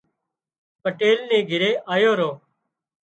[0.81, 2.31] پٽيل نِي گھري آيو رو